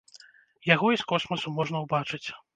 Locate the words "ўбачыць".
1.87-2.25